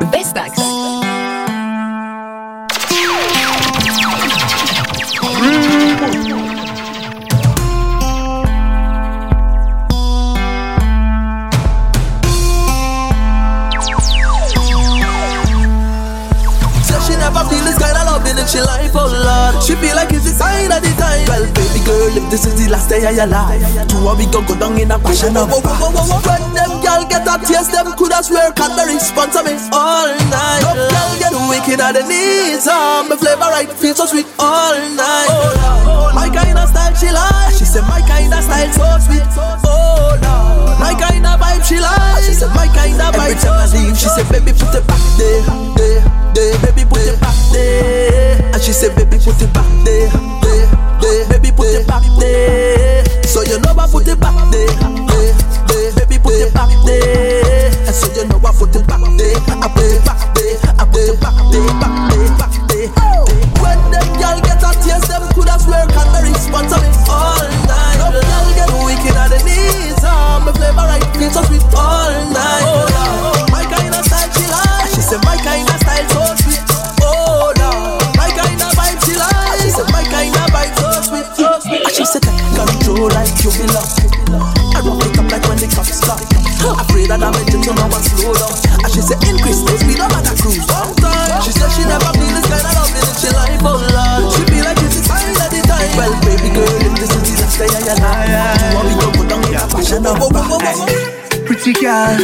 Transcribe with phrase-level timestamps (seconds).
[0.00, 0.56] Vestax.
[6.24, 6.39] she
[18.40, 19.60] in she life, oh Lord.
[19.60, 21.28] She feel like it's the sign of the time.
[21.28, 24.24] Well, baby girl, if this is the last day of your life, two of we
[24.32, 28.24] go go down in a passion of When them girl get a taste, them coulda
[28.24, 30.64] swear can the response of me all night.
[30.64, 34.76] Up girl get wicked at the knees, um, my flavor right feel so sweet all
[34.96, 35.28] night.
[35.28, 36.12] Oh.
[36.16, 39.26] My kind of style she like, she said my kind of style so sweet.
[39.68, 43.52] Oh Lord, my kind of vibe she like, she said my kind of vibe so
[43.68, 43.92] sweet.
[43.96, 45.44] She said baby put it back there,
[45.76, 46.02] there,
[46.34, 48.54] there, baby put it back there.
[48.54, 50.10] And she said, baby, put it back there,
[50.42, 50.66] there,
[51.00, 51.28] there.
[51.30, 53.04] Baby, put it back there.
[53.24, 55.34] So you know I put it back there, there,
[55.70, 55.90] there.
[55.96, 57.70] Baby, put it back there.
[57.86, 59.38] And so you know I put it back there.
[59.38, 60.58] I put it back there.
[60.78, 62.88] I put it back there, back there, back there.
[63.62, 67.46] When them girl get a taste, them coulda swear can the response of it all
[67.70, 67.98] night.
[68.02, 72.64] Them girl get wicked at the knees, um, my flavor right so sweet all night.
[72.66, 73.49] Oh, my
[82.10, 83.86] she take control like you belong.
[84.74, 86.18] I rock it up like when the cops stop.
[86.82, 88.50] Afraid that I'm engine so now I slow down.
[88.82, 90.66] And she said increase the speed I'm at a cruise.
[90.66, 93.78] One time, she said she never feel this kind of love in she life, oh
[93.78, 94.26] Lord.
[94.34, 95.90] She feel like it's the sign of the time.
[95.94, 98.94] Well, baby girl, if this is the last day of your life, you want me
[98.98, 101.29] to go down a passion of
[101.72, 102.16] Pretty girl,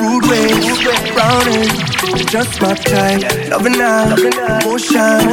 [0.00, 1.68] rude ways, browning,
[2.28, 3.48] just my type.
[3.50, 4.14] Loving now,
[4.64, 5.26] motion,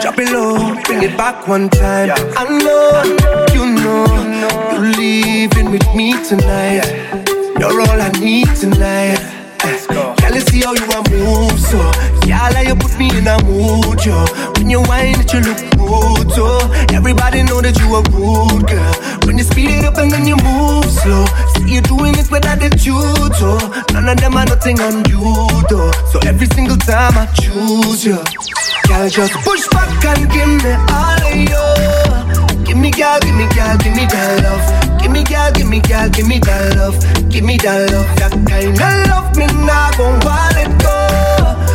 [0.00, 2.10] drop it low, bring it back one time.
[2.36, 4.06] I know, you know,
[4.72, 6.82] you're leaving with me tonight.
[7.60, 9.41] You're all I need tonight.
[10.32, 11.76] Girl, you see how you a move, so.
[12.24, 14.24] Girl, you put me in a mood, yo.
[14.56, 16.58] When you whine it, you look good, so.
[16.94, 18.94] Everybody know that you a rude girl.
[19.26, 21.26] When you speed it up and then you move slow.
[21.56, 23.58] See you doing it with attitude, so.
[23.92, 25.20] None of them are nothing on you,
[25.68, 25.92] though.
[26.10, 28.16] So every single time I choose you
[28.88, 32.31] Girl, just push back and give me all of you
[32.72, 34.64] Give me, girl, give me, girl, give me that love.
[34.96, 36.96] Give me, girl, give me, girl, give me that love.
[37.28, 40.96] Give me that love, that kind of love Me not gon' want it go.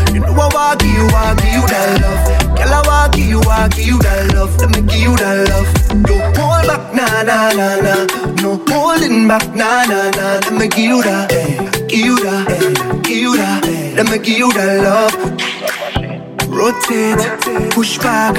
[0.10, 2.58] You know I want give you, want give you that love.
[2.58, 4.58] Girl, I want give you, want give you that love.
[4.58, 5.70] Let me give you that love.
[6.02, 8.02] Don't hold back, nah, nah, nah, nah.
[8.42, 10.50] No holding back, nah, nah, nah.
[10.50, 11.62] Let me give you that, eh.
[11.86, 12.74] give you that, eh.
[13.06, 14.02] give you that eh.
[14.02, 15.14] Let me give you that love
[16.58, 18.36] Rotate, push back,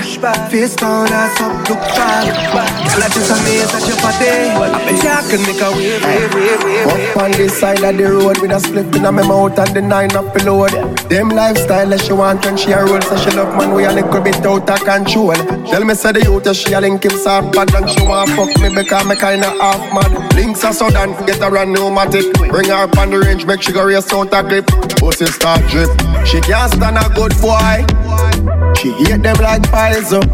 [0.50, 2.26] face down, ass up, look back.
[2.26, 4.26] Girl, I just amazed at your body.
[4.58, 7.14] I bet you I can make a wave, wave, wave, wave.
[7.14, 9.82] Up on this side of the road with a split in my mouth and the
[9.82, 10.66] nine up below.
[11.06, 13.92] Them lifestyle that she want when she a roll, so she love man we a
[13.92, 15.38] little bit out of control.
[15.70, 18.50] Tell me say the youth she a link him soft bad and she want fuck
[18.58, 20.34] me because me kinda half mad.
[20.34, 22.34] Links are sudden, get her a pneumatic.
[22.50, 24.66] Bring her up on the range, make she go race out a grip.
[24.98, 25.90] Pussy start drip.
[26.26, 27.86] She can't stand a good boy.
[28.78, 30.24] She hate them like piles up.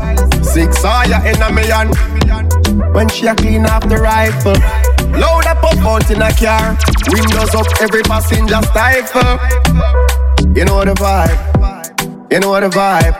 [0.44, 1.88] Six fire in a million.
[2.93, 4.53] When she a clean off the rifle.
[5.19, 6.77] Load up up out in a car.
[7.09, 9.41] Windows up, every passenger stifle.
[10.54, 12.31] You know the vibe.
[12.31, 13.16] You know the vibe.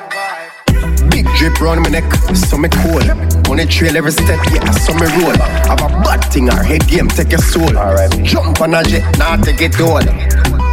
[1.11, 3.01] Big drip round my neck, so me cool.
[3.49, 5.33] On the trail every step, yeah, so me roll.
[5.65, 7.79] Have a bad thing, our head game, take your soul.
[7.79, 8.11] Alright.
[8.25, 10.05] Jump on a jet, now take it all.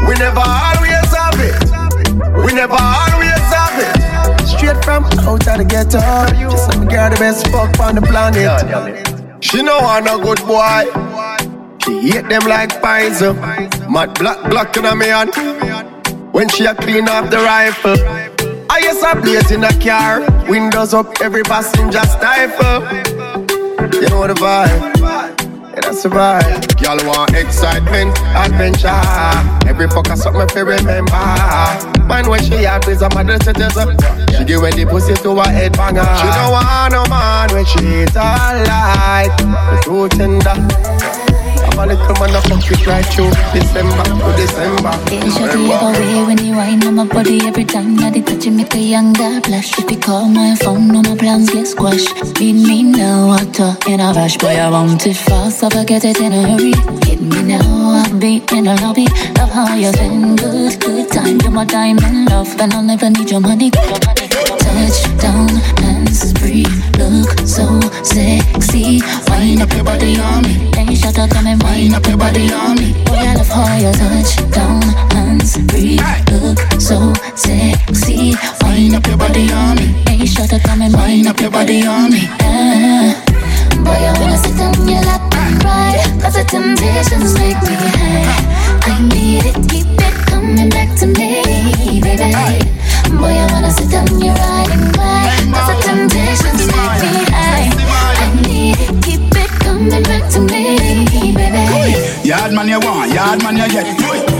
[0.07, 2.43] We never always have it.
[2.43, 3.30] We never always.
[4.61, 5.99] Straight from out of the ghetto.
[6.51, 9.43] Just some girl the best fuck on the planet.
[9.43, 10.85] She know I'm a good boy.
[11.83, 13.37] She hate them like pies up.
[13.89, 15.33] Mad black black in a me hand.
[16.31, 17.97] When she a clean off the rifle.
[18.69, 20.21] I yes a blaze in a car.
[20.47, 22.83] Windows up, every passenger stifle.
[23.99, 25.00] You know the vibe.
[25.73, 26.81] That's the vibe.
[26.81, 28.89] Y'all want excitement, adventure.
[29.67, 31.11] Every fucker something to remember.
[32.07, 33.95] Man, when she have is a mother citizen.
[34.37, 36.03] She give away the pussy to her head banger.
[36.19, 39.31] She don't want no man when she eat all light.
[39.73, 41.30] It's too tender.
[41.81, 44.93] A little man, I fuck it right through December to December.
[45.09, 48.75] Yeah, shawty away when you whine on my body every time that touch it, make
[48.75, 49.79] a young guy blush.
[49.79, 52.39] If you call my phone, all my plans get squashed.
[52.39, 54.49] Need me now, I talk in a rush, boy.
[54.49, 56.73] I want it fast, so forget it in a hurry.
[57.09, 59.07] Hit me now, I'll be in a lobby.
[59.39, 61.39] Love how you been, good, good time.
[61.41, 63.71] You're my diamond love, and I'll never need your money.
[63.71, 65.49] Touchdown,
[66.05, 66.67] dance, breathe,
[66.97, 69.01] look so sexy.
[69.29, 70.71] Wind up your body on me.
[70.77, 72.93] ain't shut up, come and wind up your body on me.
[73.07, 74.81] Oh, Boy, I love oh, how you touch down,
[75.11, 76.01] hands, breathe,
[76.31, 78.35] look so sexy.
[78.63, 80.03] Wind up your body on me.
[80.09, 82.27] ain't shut up, come and wind up your body on me.
[82.41, 83.23] Ah.
[83.83, 88.29] Boy, I wanna sit on your lap and cry Cause the temptations make me high
[88.85, 92.71] I need it, keep it coming back to me, baby
[94.35, 95.27] riding bike.
[95.51, 97.67] Cause the temptations make me high.
[97.71, 100.77] I need it, keep it coming back to me,
[101.09, 101.51] baby.
[102.23, 103.87] Yard man you want, yard man you get.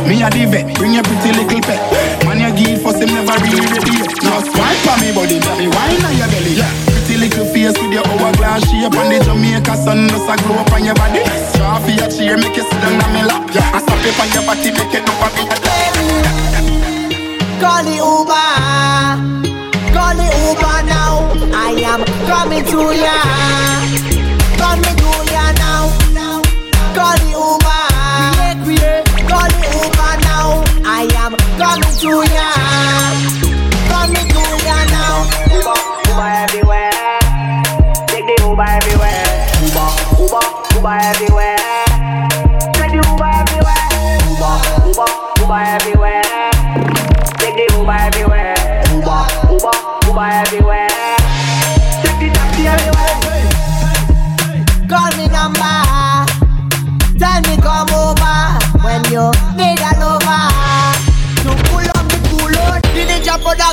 [0.08, 1.82] Me a the vet, bring your pretty little pet.
[2.26, 4.14] Man you give for him never really ready yet.
[4.22, 6.56] Just wine me body, me wine on your belly.
[6.56, 6.92] Yeah.
[7.22, 10.84] Little face with your hourglass shape and the Jamaica sun just a glow up on
[10.84, 11.22] your body.
[11.54, 11.78] Draw
[12.18, 13.48] your make you sit down on me lap.
[13.54, 13.76] Yeah.
[13.76, 15.46] And stop it on your body, make it know what me
[17.62, 18.41] Call the Uber.
[22.52, 23.16] Coming to ya.
[24.60, 25.88] Coming to ya now.
[26.92, 27.82] Call the Uber.
[29.30, 30.64] Call the Uber now.
[30.84, 32.50] I am coming to ya.
[33.88, 35.16] Coming to ya now.
[35.56, 35.80] Uber,
[36.12, 36.92] Uber everywhere.
[38.08, 39.48] Take the Uber everywhere.
[39.64, 39.90] Uber,
[40.20, 40.44] Uber,
[40.76, 41.51] Uber everywhere.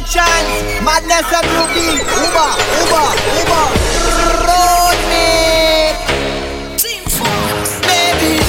[0.09, 0.81] Productions.
[0.83, 2.01] Madness and Ruby.
[2.01, 2.51] Uber,
[2.81, 3.65] Uber, Uber.
[4.49, 5.93] Road me.
[7.85, 8.41] Baby.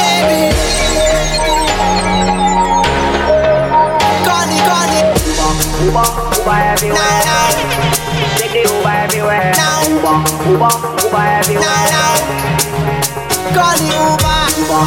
[0.00, 0.40] Baby.
[4.94, 5.52] It, call.
[5.84, 6.08] Uber,
[6.38, 7.20] Uber everywhere.
[7.28, 7.52] Now,
[8.38, 9.52] Take the Uber everywhere.
[9.56, 10.16] now, Uber,
[10.48, 10.72] Uber,
[11.04, 11.68] Uber everywhere.
[13.78, 14.31] the Uber.
[14.42, 14.86] Uber,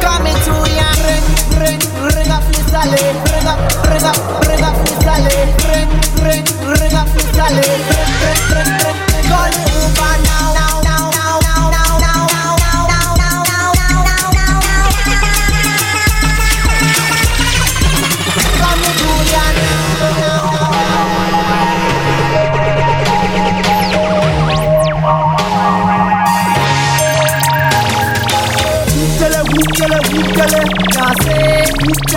[0.00, 0.88] coming to ya.
[1.06, 1.24] Ring,
[1.60, 1.80] ring,
[2.12, 2.44] ring up.
[2.52, 3.44] Ring
[4.46, 4.76] ring up,
[5.72, 5.88] ring.
[6.26, 7.08] Ring, ring, up.
[7.36, 7.80] Ring,
[8.52, 9.65] ring, ring,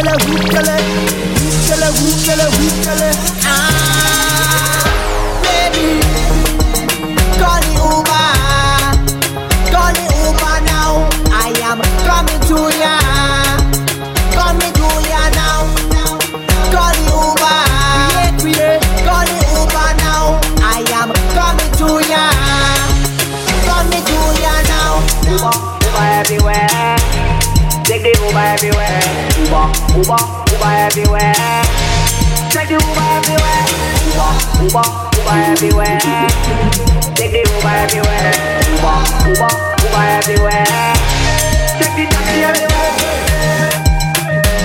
[0.07, 0.75] wukkele, wukkele,
[1.41, 3.09] wukkele, wukkele, wukkele,
[3.45, 3.78] ah.
[30.09, 31.61] Uber, Uber, everywhere.
[32.49, 33.61] Take the Uber everywhere.
[34.09, 34.33] Uber,
[34.65, 34.81] Uber,
[35.21, 36.01] Uber everywhere.
[37.13, 38.33] Take the Uber everywhere.
[38.73, 38.97] Uber,
[39.29, 39.53] Uber,
[39.85, 40.65] Uber everywhere.
[41.77, 42.97] Take the taxi everywhere.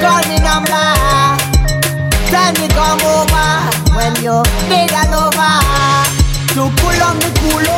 [0.01, 0.89] Call me number.
[2.33, 3.69] Tell me come over
[4.01, 4.41] when you
[4.73, 5.61] need a lover.
[6.57, 7.69] To pull on me cool.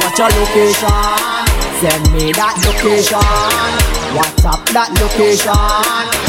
[0.00, 0.88] What's your location?
[1.84, 4.03] Send me that location.
[4.14, 5.50] WhatsApp that location.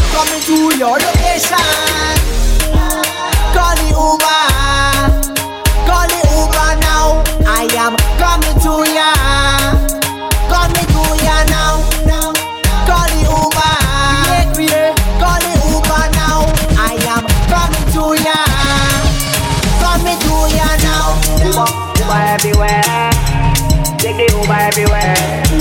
[0.09, 1.69] Coming to your location.
[3.53, 4.41] Call the Uber.
[5.85, 7.21] Call the Uber now.
[7.45, 9.64] I am coming to ya.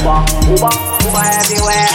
[0.04, 0.20] Uber,
[0.52, 1.88] Uber, Uber everywhere.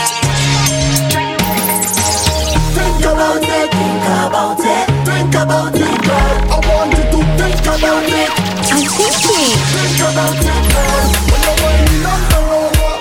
[2.74, 6.34] Think about it, think about it, think about it, girl.
[6.50, 8.30] I want you to think about it,
[8.66, 9.54] I'm thinking.
[9.70, 11.06] think about it, girl.
[11.30, 12.98] When you're whining on the rover,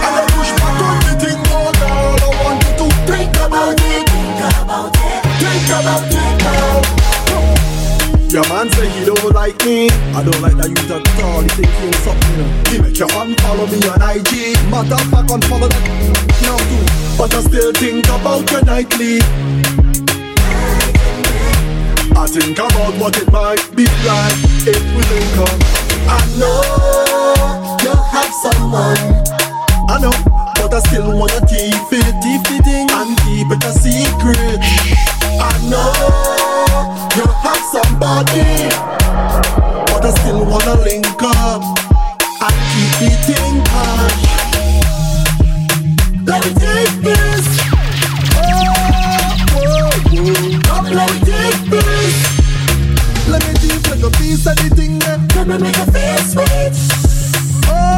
[0.00, 2.16] and I push back on the thing, oh girl.
[2.16, 6.17] I want you to think about it, think about it, think about it, girl.
[8.38, 9.90] Your man say he don't like me.
[10.14, 11.42] I don't like that you talk all.
[11.42, 12.46] He think you something.
[12.70, 14.54] He make you unfollow me on IG.
[14.70, 15.82] Matter of fact, unfollow that
[16.46, 16.86] now too.
[17.18, 19.18] But I still think about your nightly.
[22.14, 24.38] I think about what it might be like
[24.70, 25.58] if we link up.
[26.06, 26.62] I know
[27.82, 29.02] you have someone.
[29.90, 30.14] I know,
[30.62, 34.62] but I still wanna keep it, keep it in and keep it a secret.
[35.42, 36.37] I know
[37.18, 38.70] you have somebody,
[39.90, 41.62] but I still wanna link up
[42.40, 44.22] I keep it in touch.
[46.24, 47.46] Let me take this.
[48.38, 48.50] Oh,
[50.94, 52.14] let me take this.
[53.26, 55.00] Let me deep like a piece of the thing.
[55.34, 56.72] Let me make a face sweet.
[57.68, 57.97] Oh.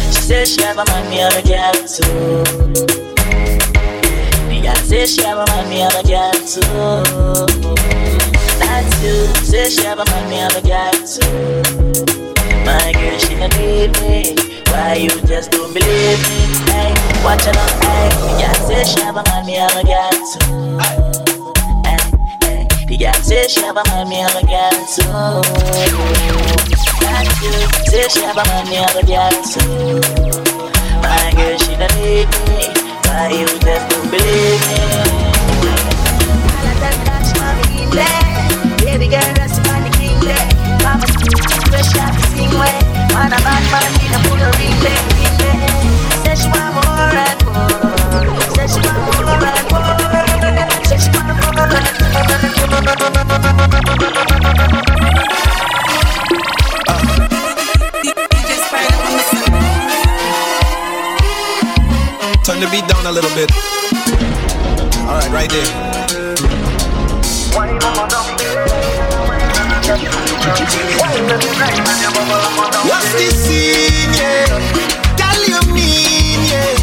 [0.31, 2.43] Said she have a man, me have a girl too.
[4.47, 6.61] The girl say she have a man, me have a girl too.
[8.57, 9.27] That's you.
[9.43, 11.51] Say she have a man, me have a girl too.
[12.63, 14.35] My girl, she don't need me.
[14.71, 16.47] Why you just don't believe me?
[16.71, 16.93] Hey,
[17.25, 18.07] watch out, hey.
[18.15, 21.30] The girl say she have a man, me have a girl too.
[22.91, 25.07] The girl say she have a man, me have a girl too.
[25.87, 25.95] You.
[27.87, 30.03] Say she have a man, me have a girl too.
[30.99, 32.67] My girl, she don't need me.
[33.07, 34.75] Why you just don't believe me?
[38.83, 40.51] Baby girl, that's the king there.
[40.83, 41.07] Mama,
[41.71, 42.75] fresh out the sing way.
[43.15, 44.99] Man, a bad man, need a pull a ring there.
[46.27, 48.35] Say she want more and more.
[48.51, 49.20] Say she want more.
[62.43, 63.51] Turn the way you a little bit.
[65.07, 65.67] All right, right there.
[72.87, 74.47] What's the scene, yeah?
[75.19, 76.75] Girl, you mean yeah.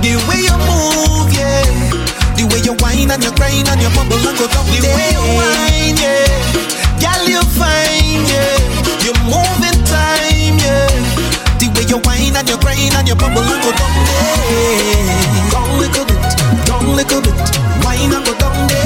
[0.00, 1.85] Give me a move, yeah.
[2.46, 4.62] The way you whine and you grind and you bubble and go down.
[4.70, 6.30] The way you whine, yeah.
[7.02, 8.54] Girl, you fine, yeah.
[9.02, 10.86] You move in time, yeah.
[11.58, 15.50] The way you whine and you grind and you bubble and go down there.
[15.50, 16.22] Go little bit,
[16.70, 17.34] down little bit,
[17.82, 18.85] whine and go down there.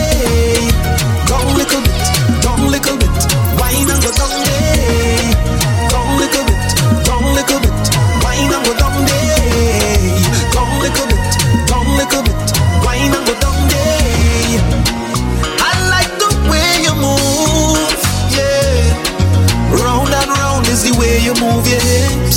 [21.41, 22.30] Move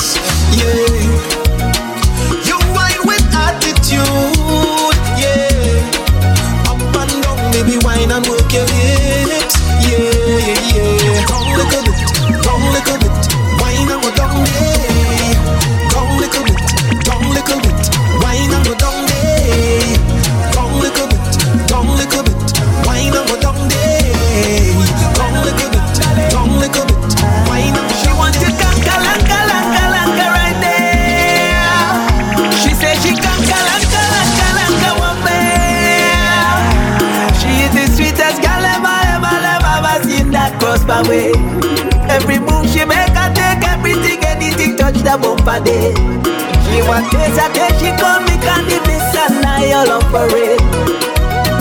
[48.87, 50.59] miss, and I all up for it.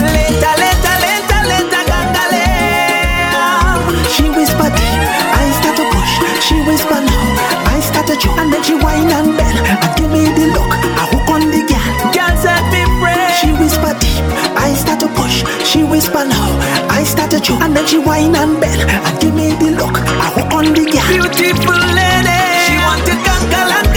[0.09, 2.45] Later, later, later, later, gangale.
[4.09, 5.01] She whisper deep,
[5.37, 6.13] I start to push.
[6.41, 7.25] She whisper now,
[7.69, 8.37] I start to choke.
[8.41, 10.71] And then she whine and bend and give me the look.
[10.97, 11.85] I hook on the gal.
[12.09, 13.21] Girl set me free.
[13.37, 14.25] She whisper deep,
[14.57, 15.45] I start to push.
[15.63, 16.49] She whisper now,
[16.89, 17.61] I start to choke.
[17.61, 19.93] And then she whine and bend and give me the look.
[19.93, 21.05] I hook on the gal.
[21.05, 22.32] Beautiful lady.
[22.85, 23.92] Want to conquer,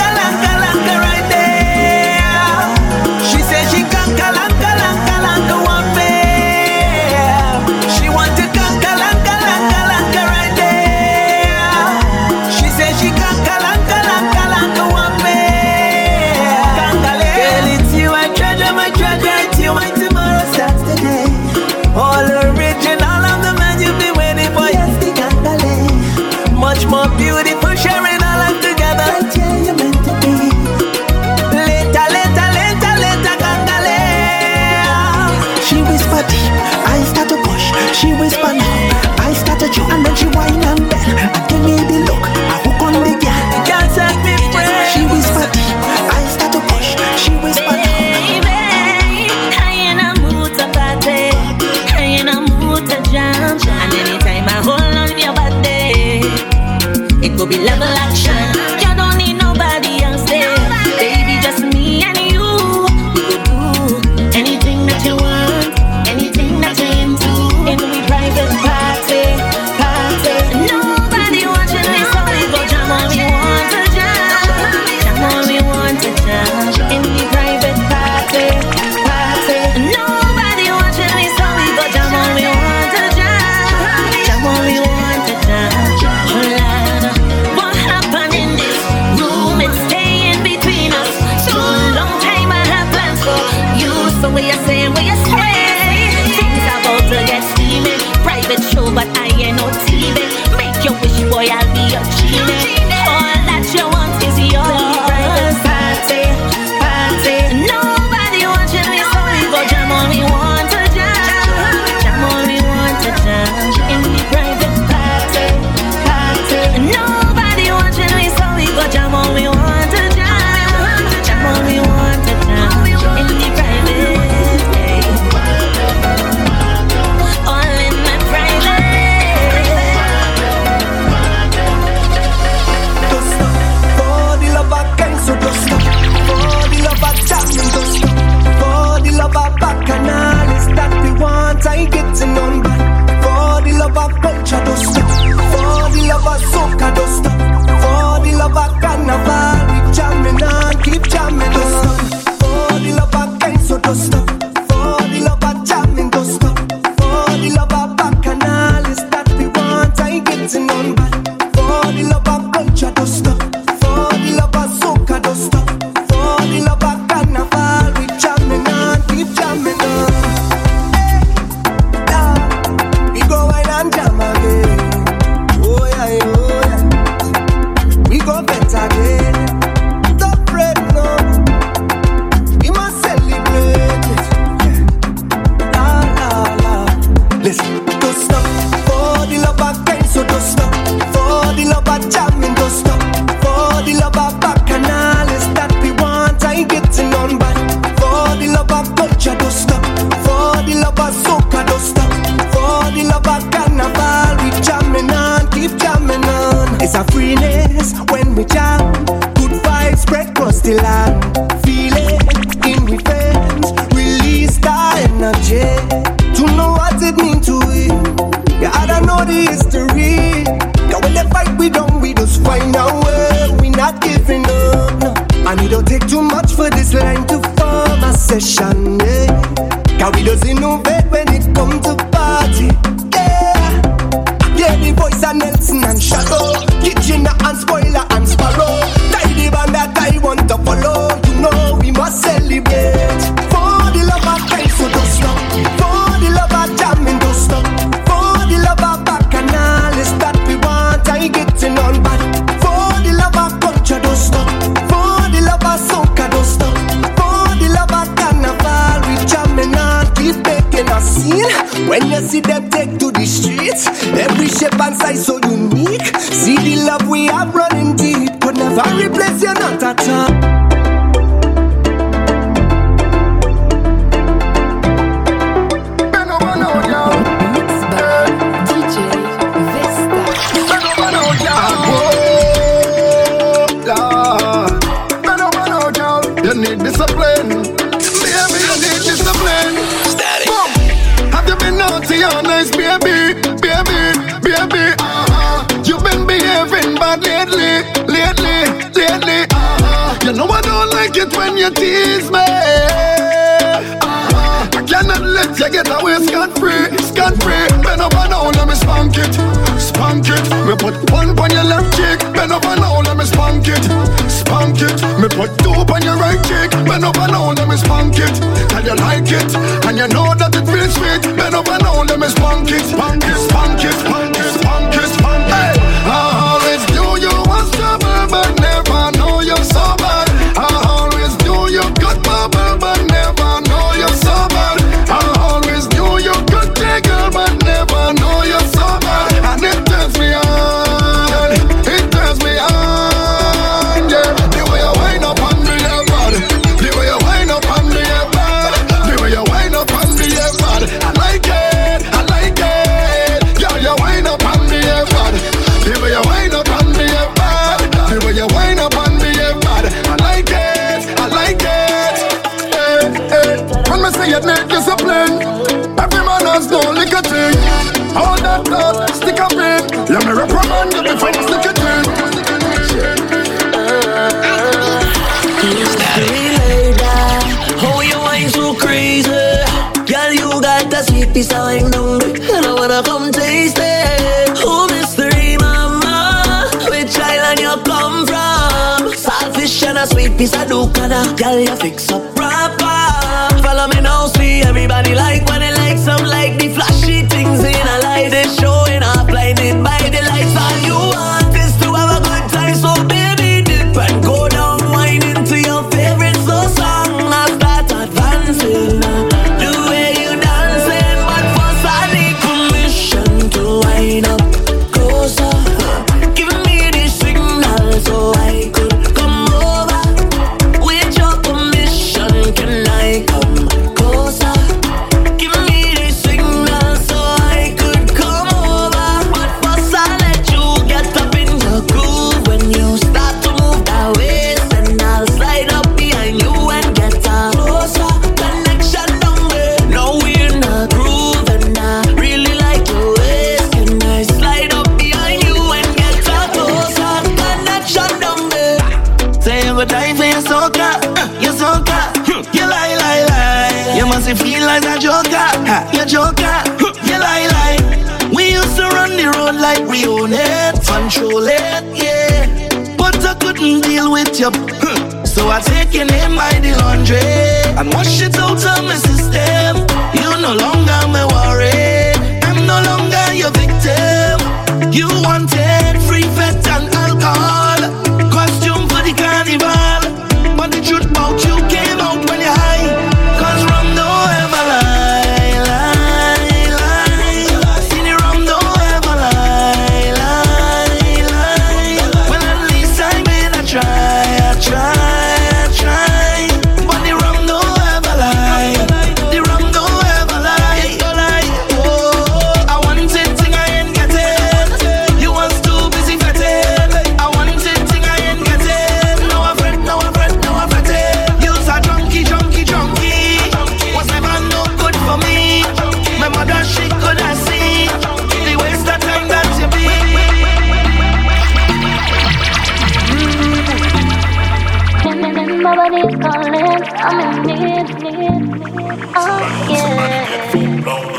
[390.06, 392.35] sweet piece of ducana Girl, you fix up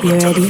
[0.08, 0.48] you ready?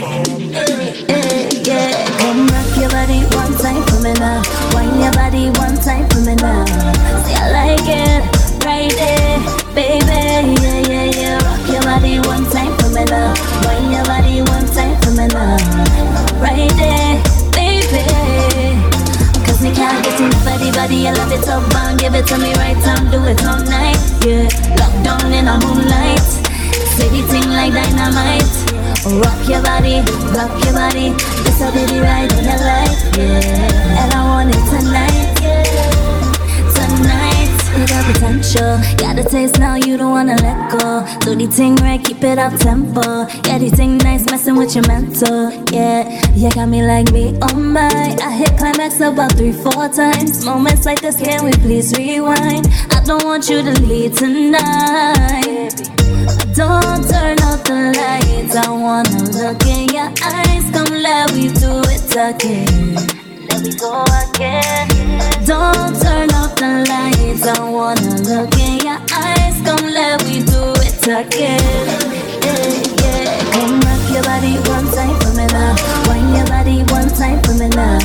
[1.65, 4.41] Yeah, come rock your body one time for me now.
[4.74, 6.65] Wind your body one time for me now.
[7.26, 8.22] See, I like it
[8.62, 9.39] right there,
[9.74, 10.54] baby.
[10.62, 11.38] Yeah, yeah, yeah.
[11.41, 13.34] Rock your body one time for me now.
[13.65, 15.58] Wind your body one time for me now.
[16.38, 17.17] Right there,
[17.58, 18.06] baby.
[19.41, 21.08] Cause me can't get enough of the body.
[21.08, 23.10] I love it up and give it to me right time.
[23.10, 23.98] Do it all night.
[24.22, 24.46] Yeah,
[24.78, 26.22] locked down in a moonlight.
[26.93, 28.77] Say the thing like dynamite.
[29.08, 30.02] Rock your body,
[30.36, 31.15] rock your body.
[31.43, 34.04] This will be right in your life, yeah.
[34.04, 35.63] And I want it tonight, yeah.
[36.76, 38.78] Tonight, it got potential.
[38.98, 41.08] Got a taste now, you don't wanna let go.
[41.22, 43.28] Do the thing right, keep it up tempo.
[43.48, 45.54] Yeah, the thing nice, messing with your mental.
[45.72, 47.88] Yeah, you got me like me, oh my.
[48.22, 50.43] I hit climax about three, four times.
[50.43, 52.67] Moments like this, can we please rewind?
[52.91, 55.66] I don't want you to leave tonight.
[56.58, 58.56] Don't turn off the lights.
[58.56, 60.65] I wanna look in your eyes.
[60.74, 62.96] Come, let me do it again.
[63.48, 64.88] Let me go again.
[65.46, 67.46] Don't turn off the lights.
[67.46, 69.54] I wanna look in your eyes.
[69.62, 71.86] Come, let me do it again.
[72.41, 72.74] Yeah,
[73.06, 73.38] yeah.
[73.54, 75.78] Come rock your body one time for me now.
[76.10, 78.00] Wind your body one time for me now.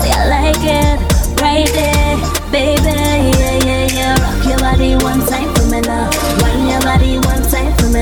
[0.00, 0.96] Say I like it
[1.36, 2.16] right there,
[2.50, 2.96] baby.
[2.96, 4.16] Yeah, yeah, yeah.
[4.24, 6.08] Rock your body one time for me now.
[6.40, 7.44] Wind your body one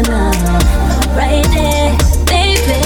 [0.06, 1.90] Right there,
[2.30, 2.78] baby.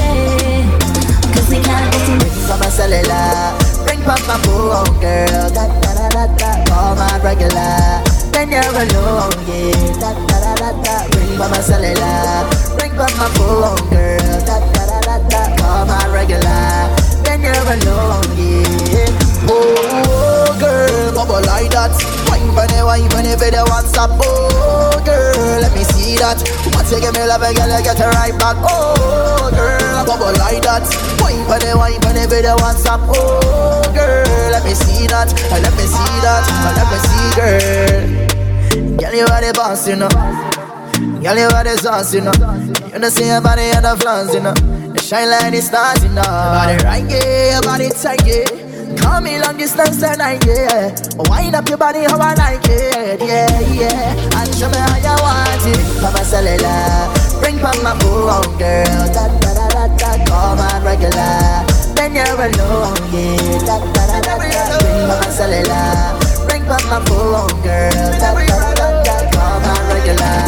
[1.35, 2.49] Cause we can't get enough.
[2.49, 3.53] from my cellular.
[3.85, 5.51] Bring back my phone, oh girl.
[5.53, 6.65] Da da da da.
[6.65, 8.01] Call my regular.
[8.33, 10.01] Then you're alone, yeah.
[10.01, 11.09] Da da da da.
[11.13, 12.49] Bring back my cellular.
[12.81, 14.41] Bring back my phone, oh girl.
[14.49, 15.57] Da da da da da.
[15.61, 16.89] Call my regular.
[17.25, 19.53] Then you're alone, yeah.
[19.53, 21.93] Oh, oh, oh girl, bubble like that.
[22.33, 24.09] Wine bunny, wine bunny, video WhatsApp.
[24.25, 26.41] Oh, girl, let me see that.
[26.73, 28.57] Once you give me love, girl, I get it right back.
[28.65, 30.81] Oh, girl, bubble like that.
[31.21, 33.05] Wine bunny, wine bunny, video WhatsApp.
[33.13, 35.29] Oh, girl, let me see that.
[35.53, 36.41] Let me see that.
[36.73, 38.97] Let me see, girl.
[38.97, 40.09] Girl, you are the boss, you know.
[41.21, 42.33] Girl, you are the sauce, you know.
[42.93, 44.55] You know, see your body and the flaws, you know.
[44.97, 46.25] Shine like the stars, you know.
[46.25, 48.62] Your body right, yeah, your body tight, yeah.
[49.03, 50.95] Call me long distance tonight, yeah.
[51.29, 54.39] Wind up your body how I like it, yeah, yeah.
[54.41, 56.03] And show me how you want it.
[56.03, 57.11] Mama cellular,
[57.41, 59.07] bring back my phone, girl.
[59.13, 61.67] Da da da da da, call my regular.
[61.95, 63.67] Then you're alone, yeah.
[63.67, 66.19] Da da da da da, bring my cellular.
[66.49, 67.91] Bring back my phone, girl.
[68.23, 70.39] Da da da da da, call my regular.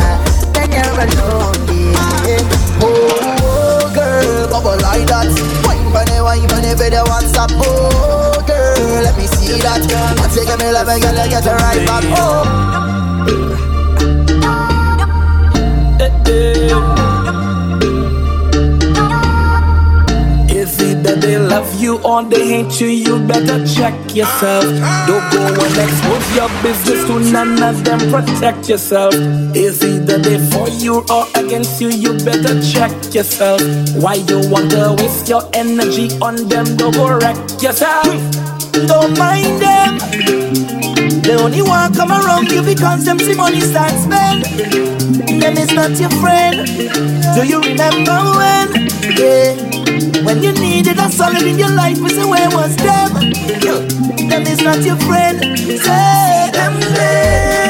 [0.55, 2.39] Then you're alone, yeah.
[2.81, 5.64] Oh, oh, oh girl, bubble like that.
[5.95, 7.51] Wine bunny, wine bunny, video WhatsApp.
[7.55, 9.81] Oh, girl, let me see that.
[10.19, 12.05] I take a me love and girl, get it right back.
[12.19, 12.94] Oh.
[21.85, 22.89] You or they hate you?
[22.89, 24.65] You better check yourself.
[25.07, 27.99] Don't go and expose your business to none of them.
[28.11, 29.13] Protect yourself.
[29.55, 31.91] Is it that they for you or against you?
[31.91, 33.61] You better check yourself.
[34.03, 36.65] Why you want to waste your energy on them?
[36.77, 38.09] Don't go wreck yourself.
[38.89, 39.99] Don't mind them.
[41.21, 44.45] They only want come around you because them see money start spend.
[45.43, 46.67] Them is not your friend.
[47.37, 48.89] Do you remember when?
[49.21, 49.84] Yeah.
[50.25, 53.13] When you needed a solid in your life, we say where was them?
[54.29, 55.39] Them is not your friend.
[55.59, 57.64] Say them there,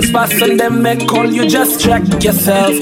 [0.00, 2.74] six pass and them may call you, just check yourself.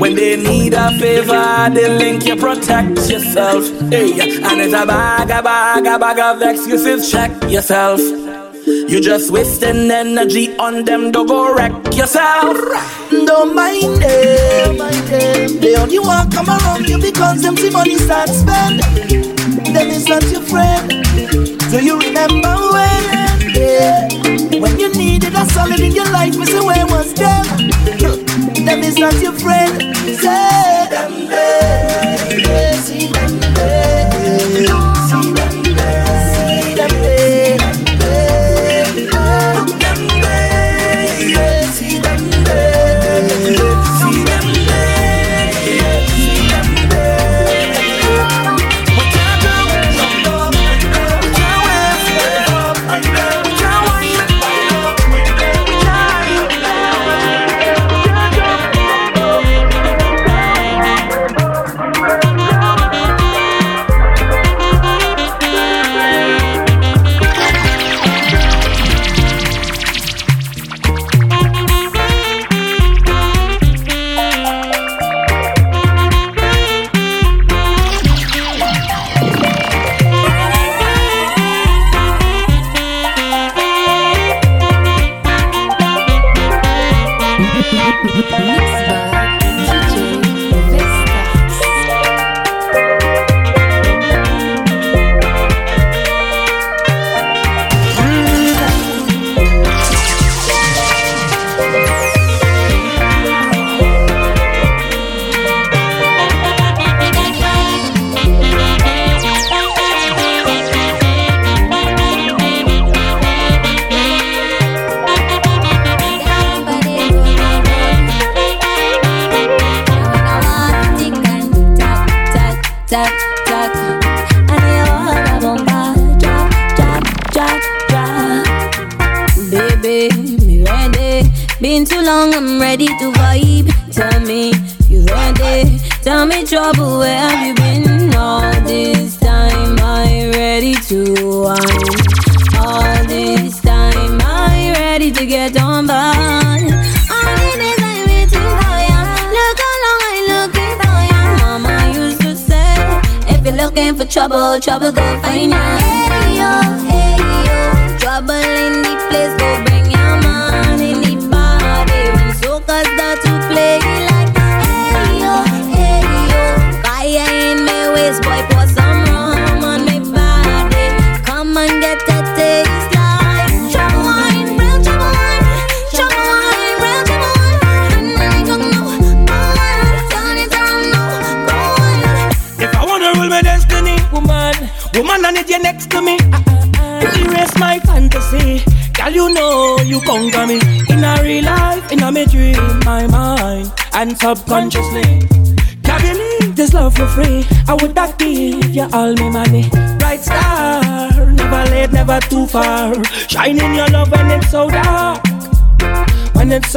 [0.00, 3.68] When they need a favor, they link you, protect yourself.
[3.90, 8.00] Hey, and it's a bag, a bag, a bag of excuses, check yourself.
[8.00, 12.56] You just wasting energy on them, don't go wreck yourself.
[13.10, 14.76] Don't mind them.
[15.60, 18.80] They only want come around you because them see money start spend.
[19.74, 20.88] Them is not your friend.
[21.70, 23.54] Do you remember when?
[23.54, 24.11] Yeah.
[24.62, 27.44] When you needed a solid in your life, we say where was them?
[28.64, 29.96] Them is not your friend.
[30.06, 30.71] Say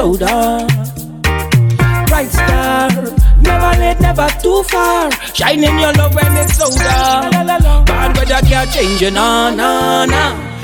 [0.05, 0.67] louder.
[2.07, 2.89] Bright star,
[3.41, 5.11] never late, never too far.
[5.33, 7.29] Shining your love when it's louder.
[7.85, 10.54] Bad weather can't change you, na na nah.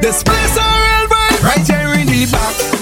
[0.00, 2.77] This place a real vibe right here in the back.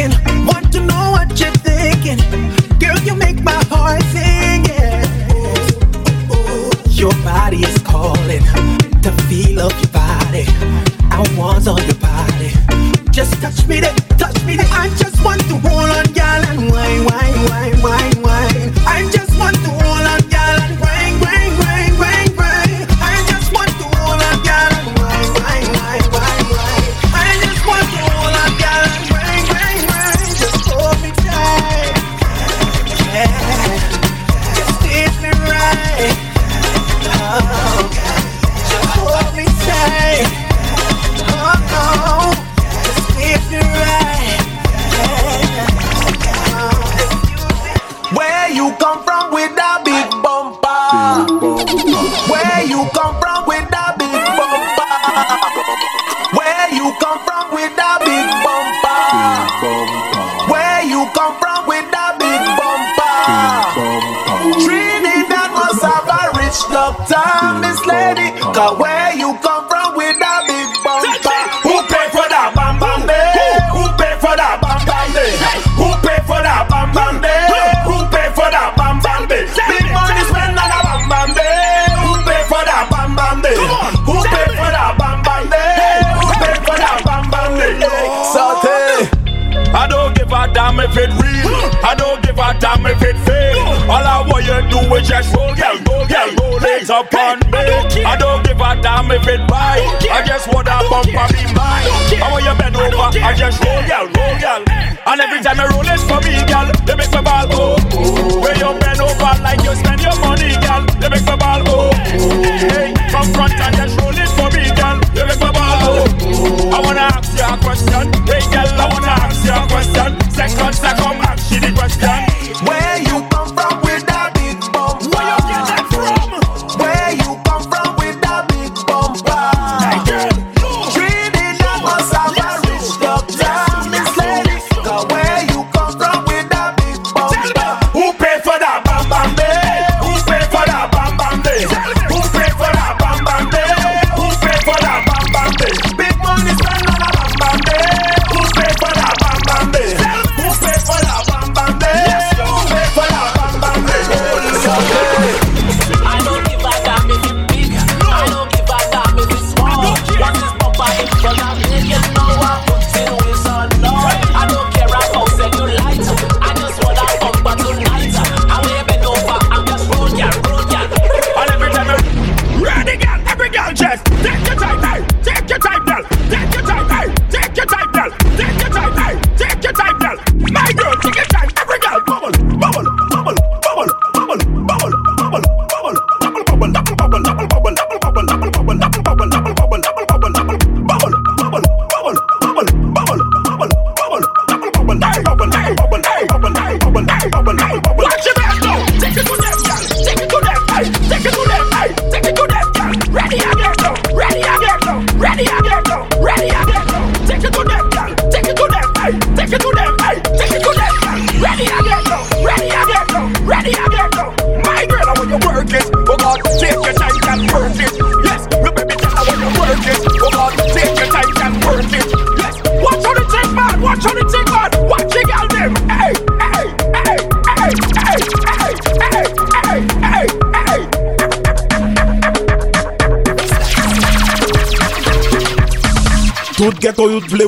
[0.00, 0.46] thinking.
[0.46, 2.18] Want to know what you're thinking.
[2.78, 4.64] Girl, you make my heart sing.
[4.64, 5.04] Yeah.
[6.88, 8.42] Your body is calling.
[9.02, 10.44] The feel of your body.
[11.10, 12.52] I want on your body.
[13.10, 13.99] Just touch me there.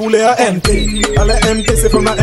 [0.03, 0.35] Ou le a
[1.21, 2.17] Ale MT se fèm nan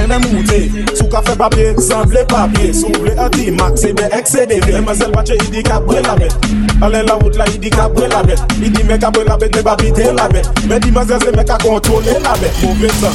[3.18, 6.16] a di mak, se be ek se deve Le mazel bache idi ka bre la
[6.16, 6.34] bet
[6.82, 9.78] la wout la la bet Idi me ka bre la bet, me ba
[10.16, 12.54] la bet Me di mazel se me ka kontrole la bet
[13.00, 13.12] sa,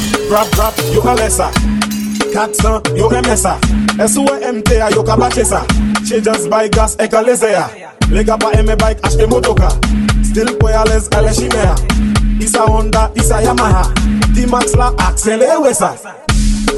[0.93, 1.51] yo sa
[2.33, 3.57] 400, yo eme sa
[4.03, 5.63] Esou MT a yo ka bache sa
[6.07, 7.69] Che just buy gas ya
[8.11, 9.69] Lega pa eme bike achete motoka.
[10.23, 10.47] Still
[11.33, 11.75] shime ya
[12.39, 15.95] Isa Honda, isa Yamaha Di max la aksele we sa.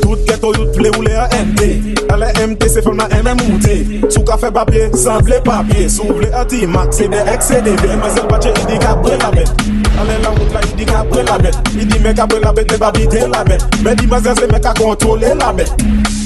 [0.01, 3.66] Tout keto yot ple ou le a MT Ale MT se fèm nan MMOT
[4.14, 5.88] Sou ka fè papye, san vle papye.
[5.89, 8.68] Sou vle a ti max se de ek se de ve Mè zel patye yi
[8.70, 9.49] di ka bre la bet
[9.97, 12.39] Ale la mout la yi di ka bre la bet Yi di me ka bre
[12.45, 15.34] la bet, ne ba bite la bet Me di mè zel se me ka kontrole
[15.41, 15.74] la bet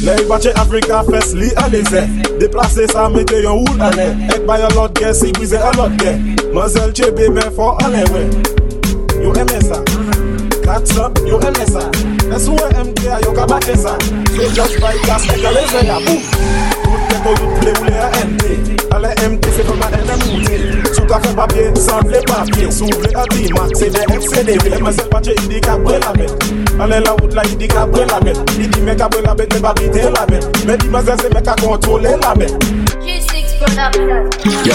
[0.03, 2.03] Le yi bache Afrika fes li alize
[2.43, 6.69] Deplase sa mete yon woul ane Ek bay alot ge, si gwize alot gen Mè
[6.75, 8.27] zel chebe me fò ane we.
[9.23, 9.80] Yo eme sa.
[10.72, 11.84] Katsa, yo eme sa
[12.34, 13.99] Esou e MK a yo ka bache sa
[14.32, 16.22] So just buy gas e ka leze ya Boom.
[16.84, 18.45] Tout ghetto youth vle ou le a MT
[18.95, 22.88] Ale MT se fèm nan ene moute Sou ka fè papye, san vle papye Sou
[23.01, 26.32] vle a D-Max, se de Mazel bache idi ka la bet
[26.80, 30.07] Ale la wout la idi ka la bet Idi me la bet, me ba bite
[30.15, 32.55] la bet Me di mazel se me ka kontrole la bet
[33.03, 33.30] G6
[33.62, 33.68] Yo,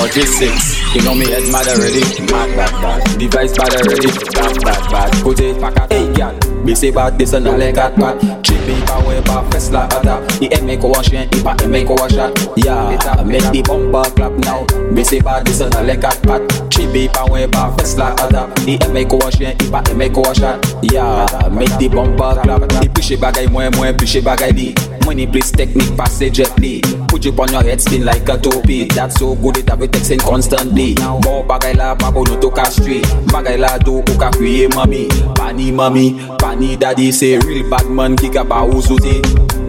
[0.06, 2.02] G6, you know me head mad already.
[2.30, 3.18] Mad, bad, bad.
[3.18, 4.06] Device bad already.
[4.30, 5.22] Bad, bad, bad.
[5.24, 6.38] Put it back at hey, girl.
[6.62, 8.44] Me say bad, this and all like that, bad.
[8.44, 10.28] Chippy power, bad, fest like that.
[10.38, 12.38] The M make a wash, and the back make a wash shot.
[12.56, 14.64] Yeah, make the bumper clap now.
[14.92, 16.70] Me say bad, this and all like that, bad.
[16.70, 18.54] Chippy power, bad, fest like that.
[18.66, 20.64] The M make a wash, and the back make a wash shot.
[20.82, 22.60] Yeah, make the bumper clap.
[22.60, 24.95] The push it bagay, moins, moins, push it bagay, di.
[25.06, 26.80] Money, please, technique, pass it gently.
[26.84, 28.86] Eh, Put you on your head, spin like a topi.
[28.86, 30.94] That's so good, it have it texting constantly.
[31.22, 33.04] More bagay la, babo no to street.
[33.30, 35.06] Bagay la do, ou ka kriye mami.
[35.36, 39.22] Pani mami, pani daddy, say real bad man, kick up a uzuti.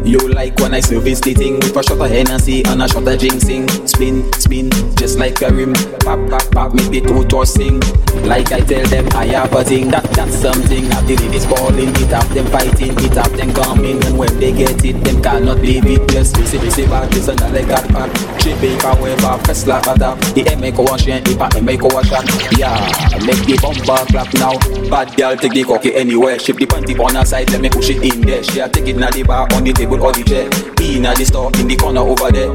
[0.07, 3.05] You like when I service the thing with a shot of Hennessy and a shot
[3.05, 3.67] of ginseng.
[3.85, 5.73] Spin, spin, just like a rim.
[5.99, 7.81] Pop, pop, pop, make the two toss sing.
[8.23, 9.91] Like I tell them, I have a thing.
[9.91, 10.89] That, that's something.
[10.93, 11.89] I believe it's balling.
[11.89, 12.95] It have them fighting.
[13.03, 14.01] It have them coming.
[14.05, 16.07] And when they get it, them cannot leave it.
[16.07, 17.09] Just receive, receive back.
[17.11, 18.09] This and like that back.
[18.47, 19.99] It, however, first like that.
[20.33, 22.09] The make wash and if I make a wash
[22.55, 22.79] yeah.
[23.27, 24.55] Make the bumper clap now.
[24.89, 26.39] Bad girl take the cocky anywhere.
[26.39, 27.51] Ship the panty on her side.
[27.51, 28.41] Let me push it in there.
[28.43, 30.66] She take it na the bar on the table or the chair.
[30.79, 32.53] In the store in the corner over there.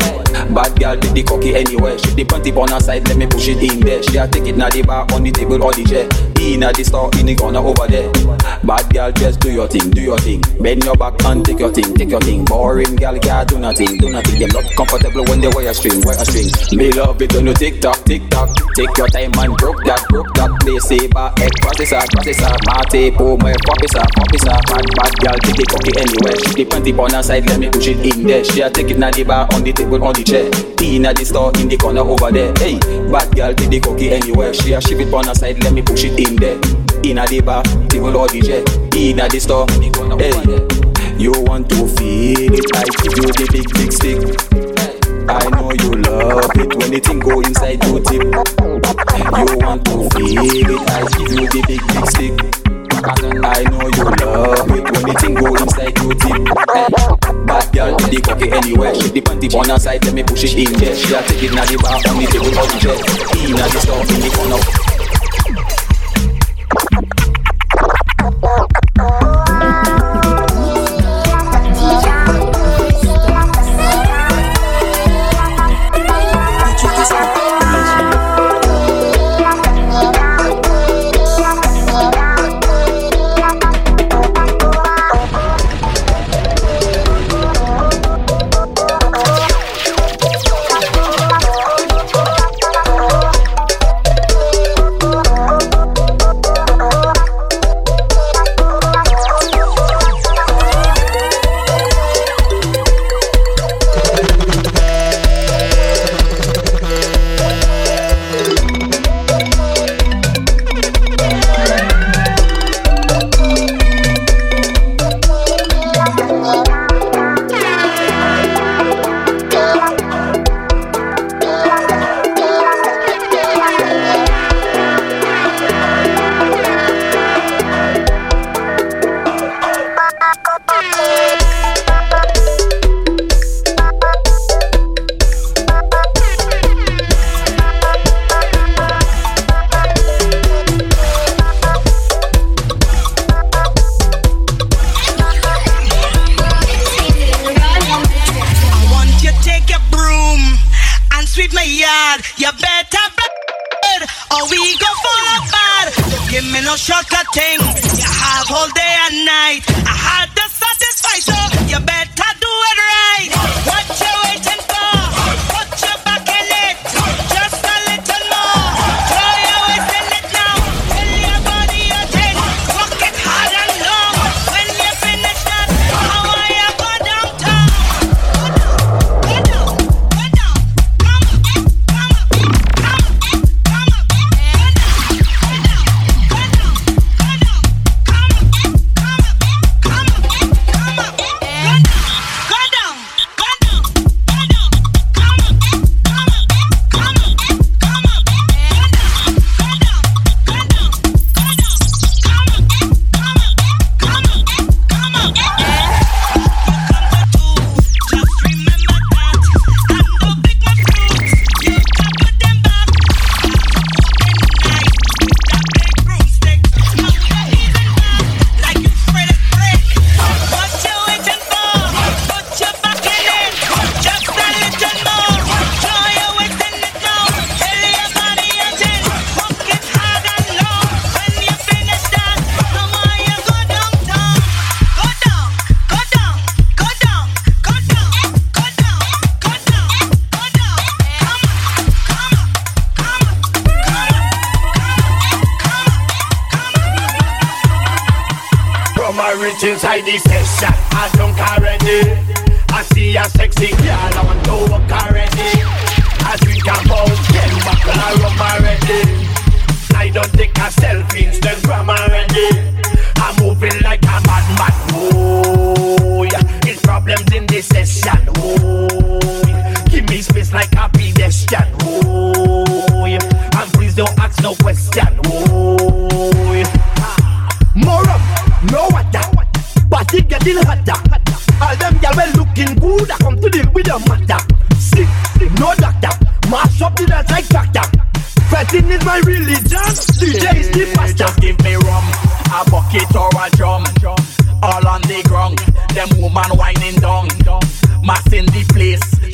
[0.51, 1.99] Bad girl take the cocky anywhere.
[1.99, 3.07] Ship the panty on her side.
[3.09, 4.03] Let me push it in there.
[4.03, 6.09] She a take it na the bar on the table or the chair.
[6.43, 8.11] In the store in the corner over there.
[8.67, 10.43] Bad girl just do your thing, do your thing.
[10.61, 12.45] Bend your back and take your thing, take your thing.
[12.45, 14.39] Boring girl can't do nothing, do nothing.
[14.39, 16.51] Them not comfortable when they wear a string, wear a string.
[16.75, 18.51] Me love it when you tick tock, tick tock.
[18.75, 20.51] Take your time and broke that, broke that.
[20.67, 22.55] Play saber, egg processor, processor.
[22.67, 24.57] Mate, po, my officer, officer.
[24.67, 26.37] Bad, bad girl take the cocky anywhere.
[26.43, 28.45] She the panty on her side, let me push it in there.
[28.45, 30.47] She a take it na the bar, on the table, on the chair.
[30.83, 32.53] In the store, in the corner over there.
[32.59, 32.79] Hey,
[33.11, 34.53] bad girl take the cookie anywhere.
[34.55, 36.57] She a ship it on her side, let me push it in there.
[37.03, 38.63] In the bar, table or the chair.
[38.95, 39.67] In the store,
[40.19, 40.83] hey.
[41.19, 42.67] You want to feel it?
[42.75, 44.19] I give you the big, big stick.
[45.29, 48.23] I know you love it when the thing go inside your tip.
[49.39, 50.91] You want to feel it?
[50.91, 52.82] I give you the big, big stick.
[53.05, 56.45] I know you love it when the thing go inside your tip.
[57.47, 58.95] Bad girl, the cocky anywhere.
[58.95, 60.95] She the panty on her side, let me push it in there.
[60.95, 62.95] She a take it na the bar on the table or the chair.
[63.43, 64.31] In the store in the
[69.27, 69.42] corner.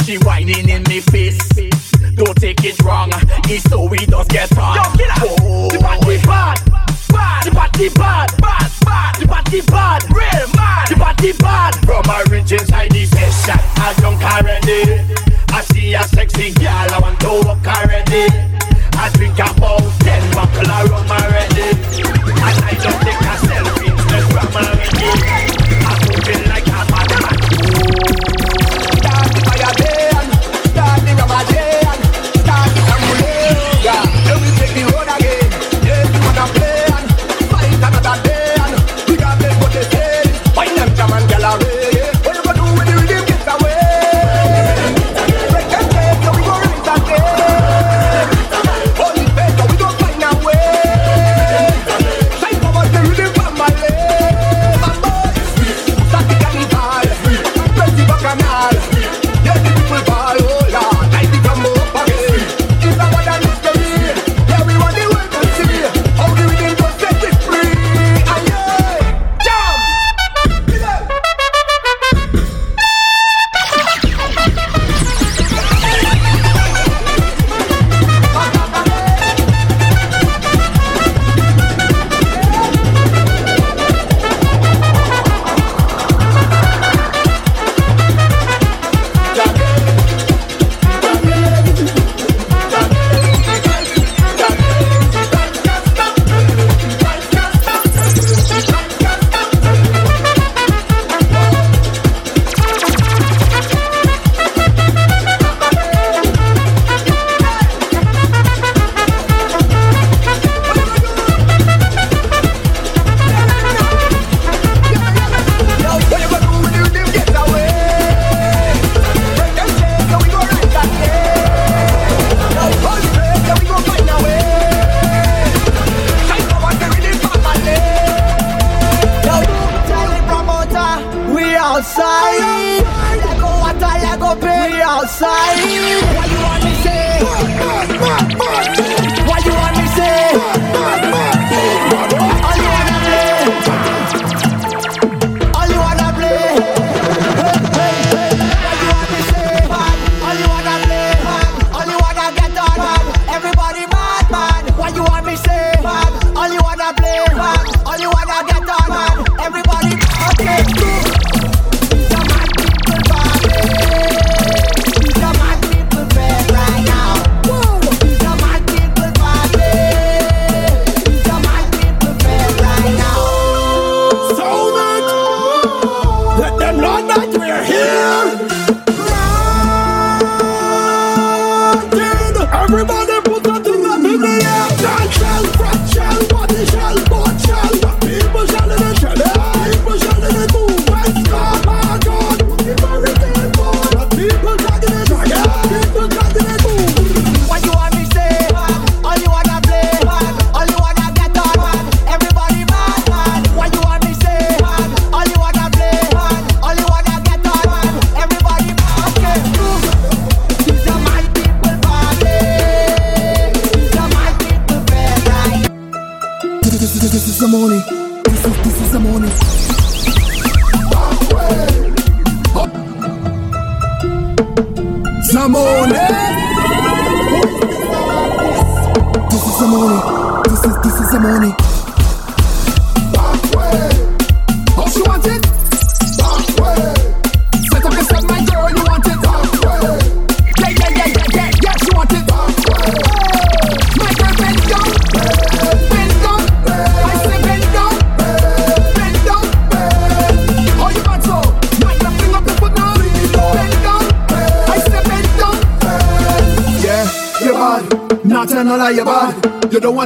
[0.09, 1.36] She whining in me face.
[2.14, 3.11] Don't take it wrong.
[3.44, 4.76] It's so we does get on.
[4.76, 5.36] Yo, killer.
[5.42, 5.68] Oh.
[5.70, 6.64] The party bad,
[7.12, 7.44] bad.
[7.44, 9.16] The party bad, bad, bad.
[9.20, 10.88] The party bad, real mad.
[10.88, 11.76] The party bad.
[11.84, 15.04] From orange inside the session, I don't care any.
[15.52, 18.47] I see a sexy girl, I want to walk already.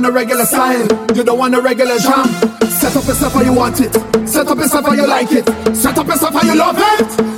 [0.03, 2.26] want a regular style, you don't want a regular jam.
[2.68, 3.92] Set up yourself how you want it,
[4.28, 5.46] set up yourself how you like it,
[5.76, 7.32] set up yourself how you love it.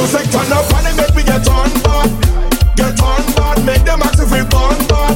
[0.00, 2.08] music turn up and it make me get on bad,
[2.76, 5.12] Get on bad, make them act if we born bad.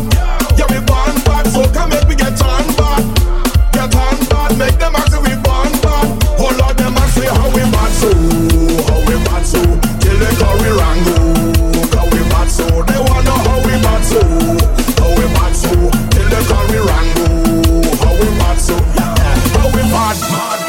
[0.58, 3.02] Yeah, we born bad, so come make me get on bad,
[3.72, 6.06] Get on bad, make them act if we born bad.
[6.36, 8.12] Oh Lord, them ask say how we bad so,
[8.84, 9.60] how we bad so.
[10.04, 11.16] Till they call we rango,
[11.96, 12.66] how we bad so.
[12.84, 14.20] They wanna how we bad so,
[15.00, 15.72] how we bad so.
[16.12, 17.26] Till they call we rango,
[18.04, 18.76] how we bad so.
[19.56, 20.16] How we bad,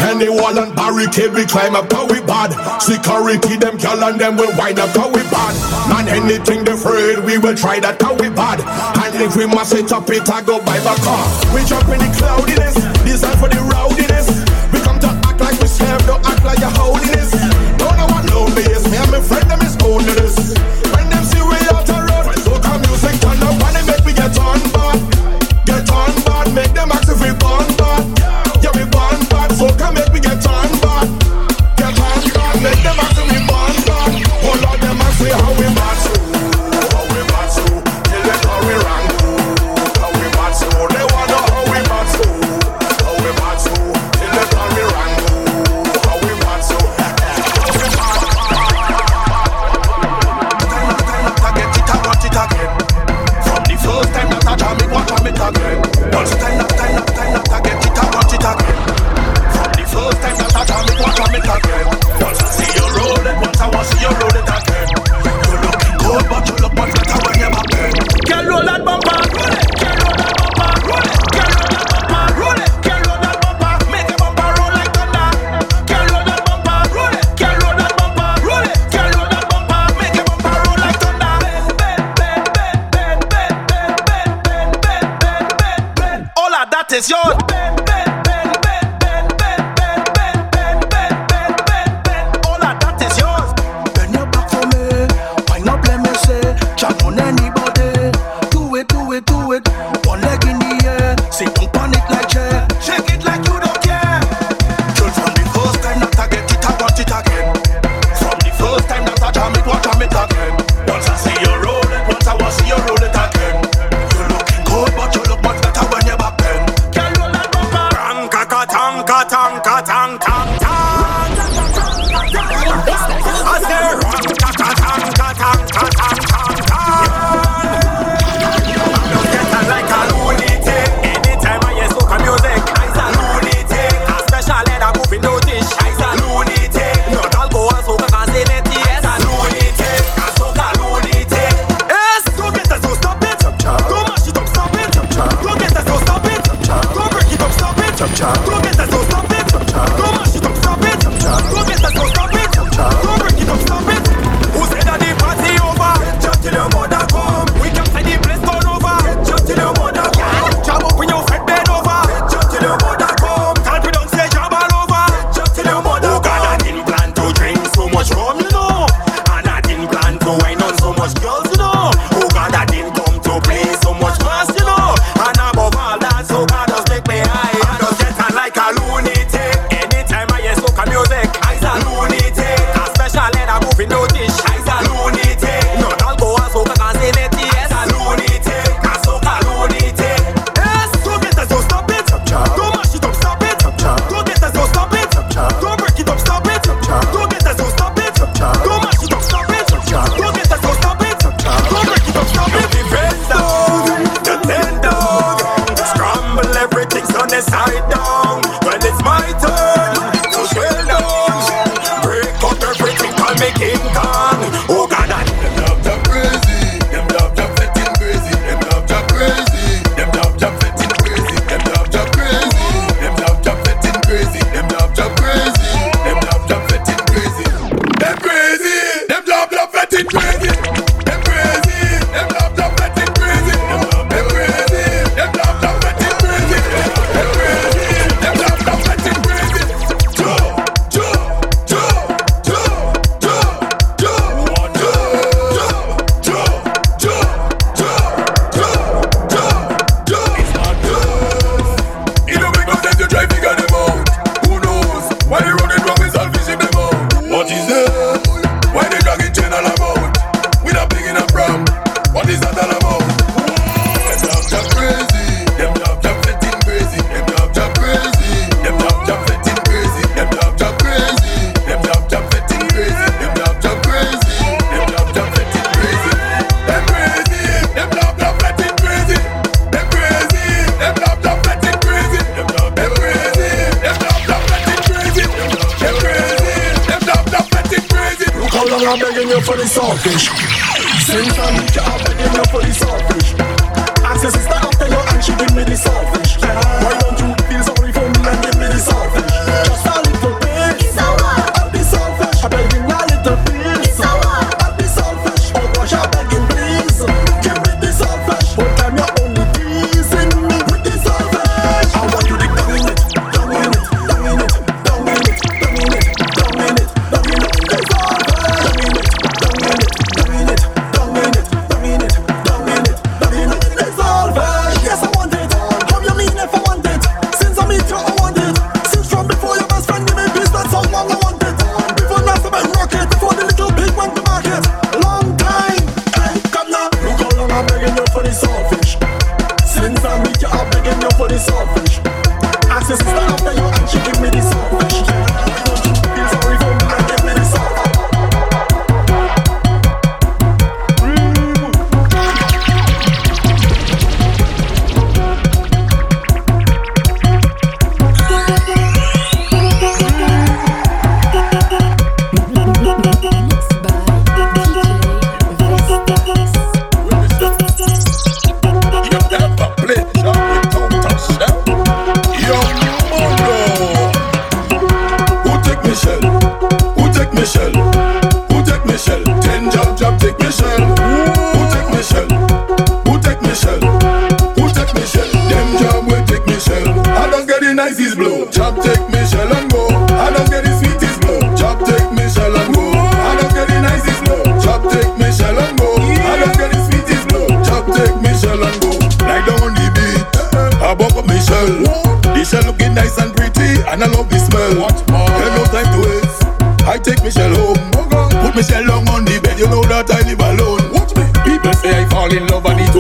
[0.08, 2.56] any wall and barricade we climb up, how we bad.
[2.82, 3.75] Security them
[4.06, 5.54] and them will wind up how we bad.
[5.90, 8.62] Man, anything they afraid, we will try that how we bad.
[9.02, 11.26] And if we must set up it, I go by the car.
[11.54, 13.62] We jump in the cloudiness, this for the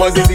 [0.06, 0.35] was easy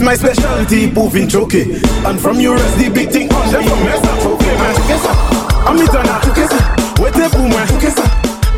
[0.00, 1.54] is my specialty, moving choke.
[1.54, 5.12] And from you rest the big thing on me up, choke man Chokesa,
[5.68, 6.60] amitana Chokesa,
[7.00, 8.04] wete pour moi Chokesa,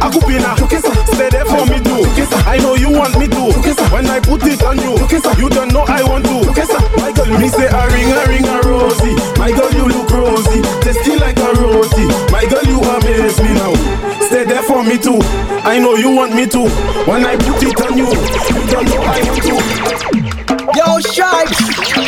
[0.00, 2.02] akupina Chokesa, stay there for me too.
[2.46, 3.52] I know you want me to
[3.92, 4.94] When I put it on you
[5.38, 6.42] You don't know I want to.
[7.00, 9.14] My girl, me say a ring, a ring, a rosy.
[9.38, 10.60] My girl, you look rosy.
[10.82, 12.04] Tasty like a roti.
[12.30, 13.72] My girl, you amaze me now.
[14.20, 15.20] Stay there for me too.
[15.64, 16.68] I know you want me to
[17.06, 20.11] When I put it on you You don't know I want to
[21.42, 21.58] Stripes,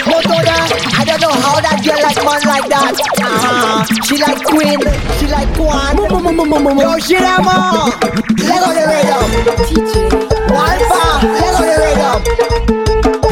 [0.06, 0.54] Motoda,
[0.94, 2.94] I don't know how that girl like man like that.
[3.18, 3.82] Uh-huh.
[4.06, 4.78] She like Queen,
[5.18, 5.98] she like Kwan.
[6.78, 7.90] Yo, she like more.
[8.46, 9.26] Let go the rhythm.
[10.54, 12.18] Alpha, let go the rhythm.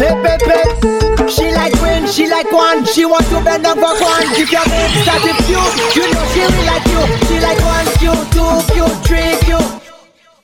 [0.02, 1.30] Hip, hip, hip.
[1.30, 2.84] She like Queen, she like Kwan.
[2.86, 4.26] She want to bend down for Kwan.
[4.34, 5.54] If your name starts with Q,
[5.94, 7.02] you know she will like you.
[7.30, 9.54] She like one Q, two Q, three Q.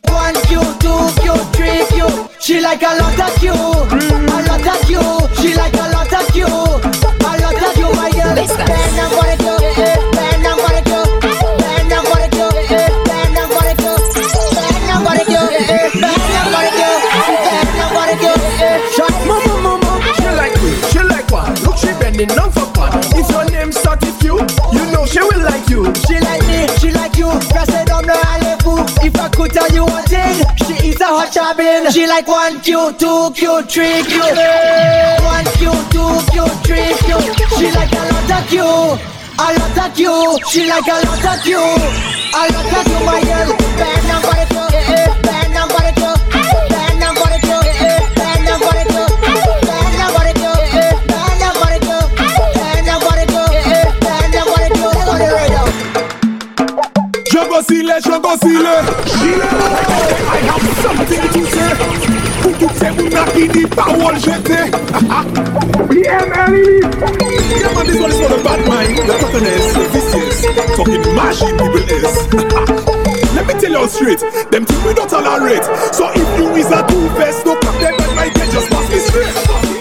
[0.07, 2.31] One Q, two Q, three Q.
[2.39, 5.28] She like a lot of Q, a lot of Q.
[5.41, 7.87] She like a lot of Q, a lot of Q.
[7.95, 9.97] My girl, bend down for the Q, eh, eh.
[10.11, 10.91] bend down for the Q,
[11.63, 12.43] bend down for the Q,
[12.75, 13.87] eh, bend down for the Q,
[14.59, 16.91] bend down for the Q, bend down for the Q,
[17.47, 18.31] bend down for the Q.
[18.99, 21.55] Shot mama mama, she like me, she like one.
[21.63, 22.91] Look, she bending down for fun.
[23.15, 24.37] If your name start with you,
[24.75, 25.87] you know she will like you.
[26.07, 27.31] She like me, she like you.
[27.55, 28.83] Press it on the alley-boo.
[29.07, 30.05] If I could tell you one
[31.33, 34.21] thing, she like one Q, two Q, three Q.
[35.25, 37.09] One Q, two Q, three Q.
[37.57, 40.39] She like a lot of Q, a lot of Q.
[40.51, 43.05] She like a lot of Q, a lot of Q.
[43.05, 44.47] My girl, bend down for the
[44.87, 46.18] Q, bend
[57.59, 58.75] Jogosile, Jogosile.
[60.31, 61.73] I have something to say.
[62.43, 64.71] Pour toutes ces mounas qui disent paroles jetées.
[65.89, 66.81] BMLE.
[67.59, 70.37] Yeah, man, this one is for the bad mind, the cockiness, the vicious,
[70.77, 72.15] talking magic people is.
[73.35, 74.21] Let me tell you straight,
[74.53, 75.65] them things we don't tolerate.
[75.93, 78.99] So if you is a two-face, no cap them and my head, just pass me
[79.01, 79.78] straight.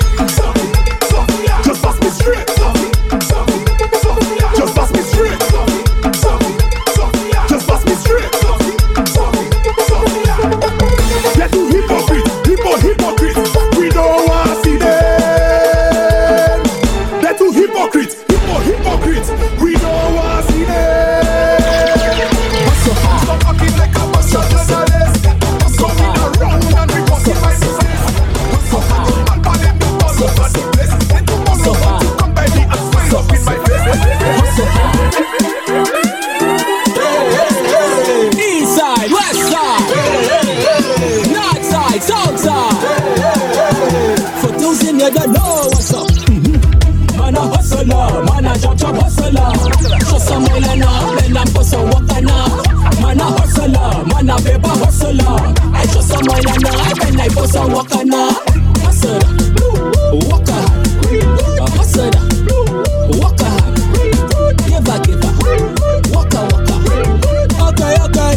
[57.53, 58.29] Bend I bust a walk and a.
[58.81, 59.19] Hustler,
[60.27, 60.59] walk a
[61.59, 62.11] a hustler,
[63.19, 63.51] walk a
[64.67, 65.31] give a give a,
[66.11, 66.77] walk a walk a.
[67.67, 68.33] Okay, okay,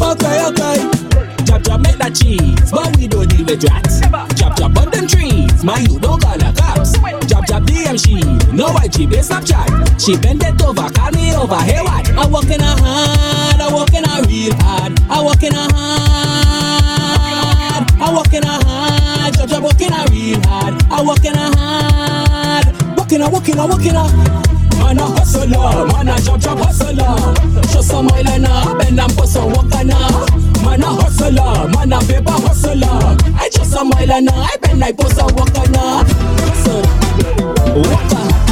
[0.00, 1.44] okay, okay.
[1.44, 4.00] Jab jab make that cheese, but we don't deal with rats.
[4.34, 6.92] Jab jab on them trees, my you don't call the cops.
[7.26, 8.20] Jab jab DM she,
[8.52, 10.00] no IG based Snapchat.
[10.00, 11.56] She bend it over, call me over.
[11.56, 12.08] Hey what?
[12.10, 13.33] I walk in a hard,
[23.24, 24.04] a walking a walking a.
[24.78, 27.16] Man a hustler, man a job job hustler.
[27.72, 30.64] Show some mile and a bend and bust a walk and a.
[30.64, 33.16] Man a hustler, man a paper hustler.
[33.38, 36.04] I just a mile and a I bend I bust a walk and a.
[36.44, 36.82] Hustle,
[37.82, 38.43] walk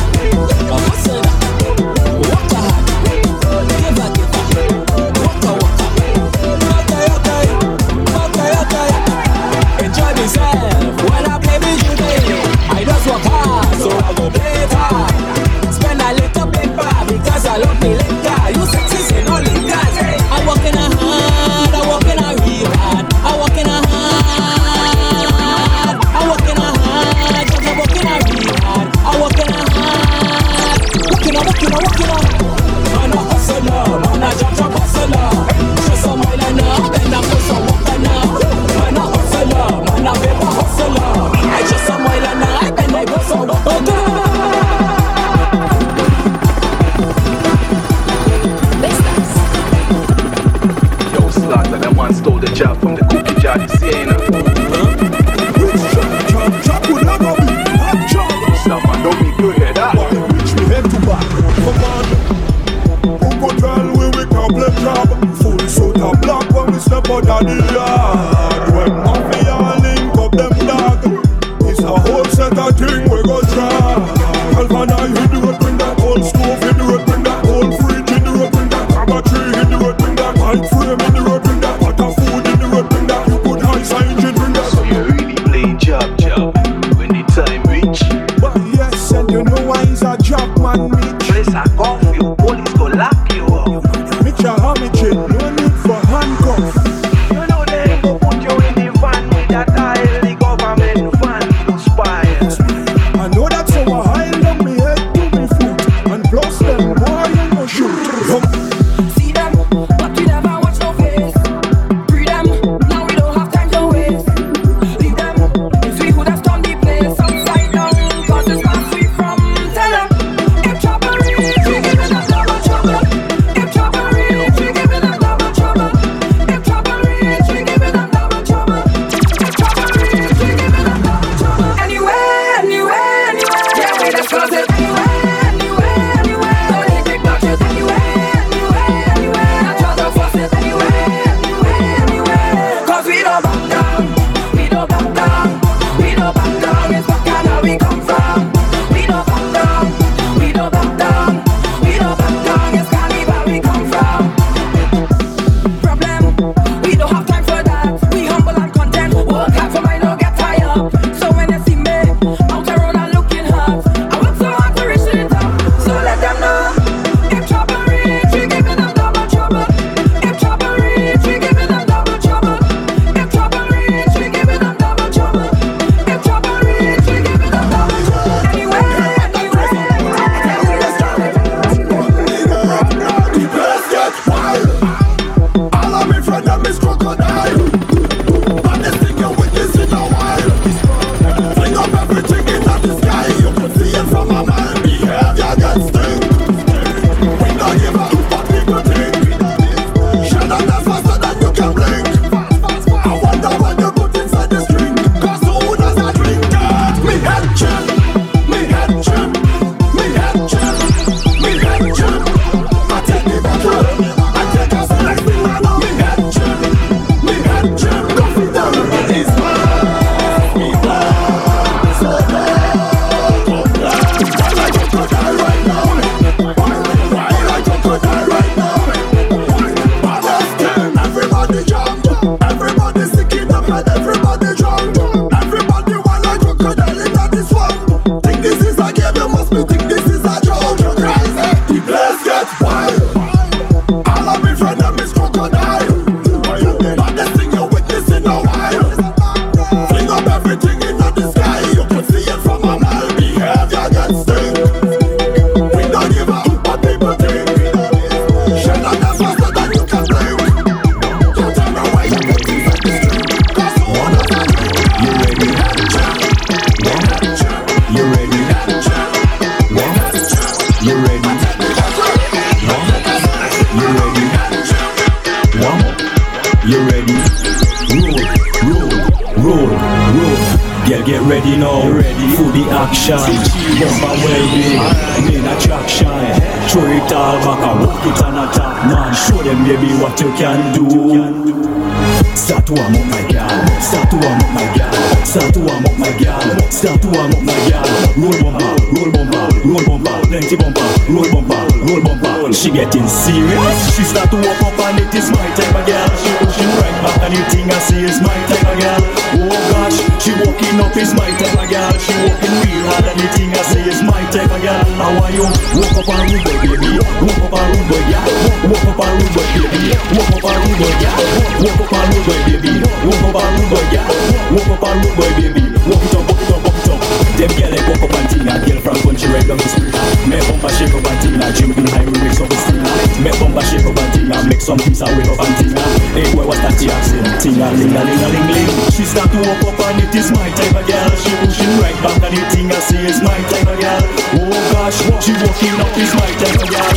[346.82, 346.94] I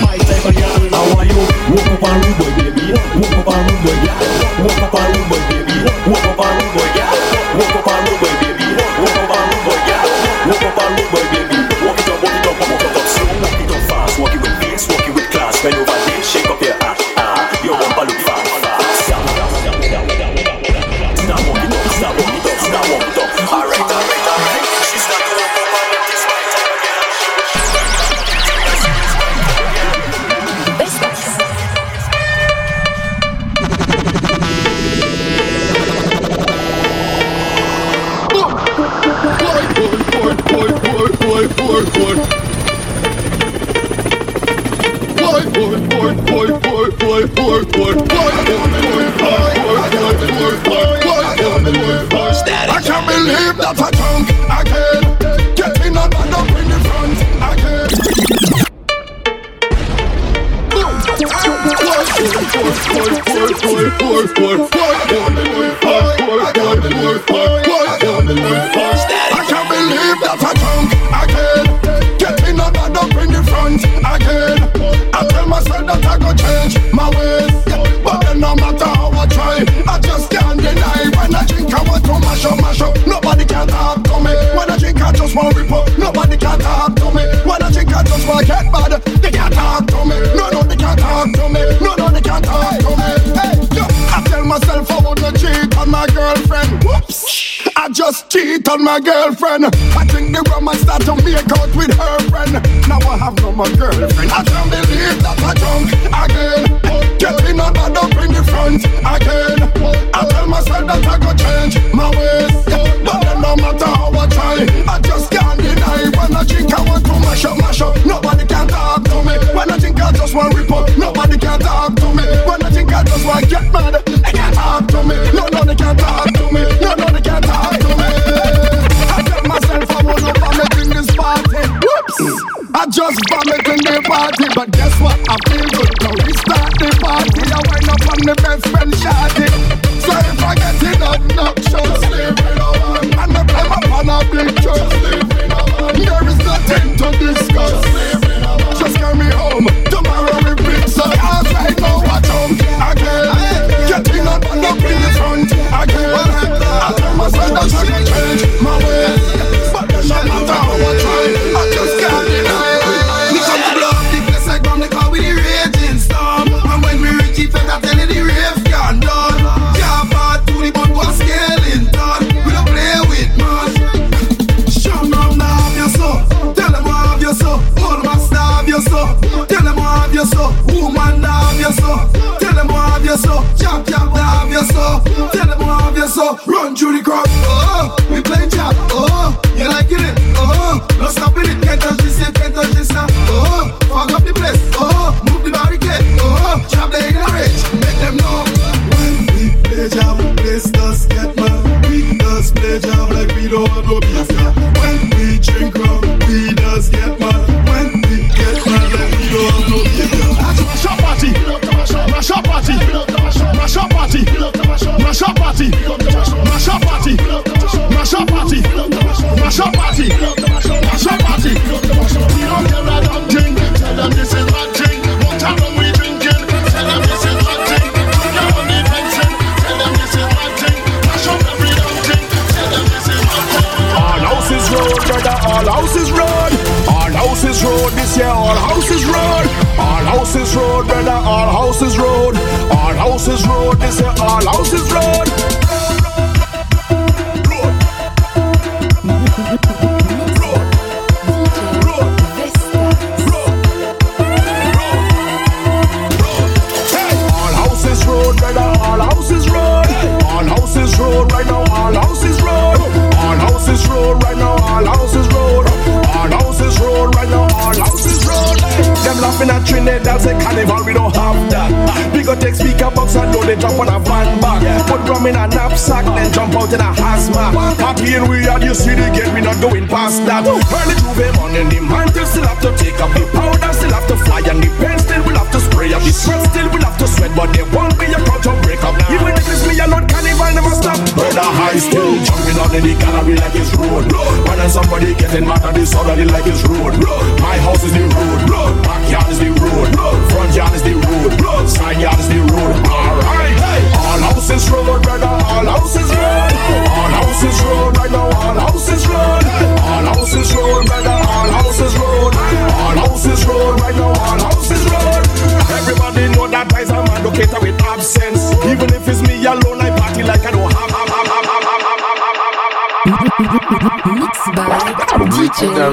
[0.00, 0.16] my
[1.68, 2.92] Walk up rude boy, baby.
[3.20, 4.62] Walk up rude boy, yeah.
[4.62, 5.76] Walk up rude boy, baby.
[6.08, 6.85] Walk up rude boy.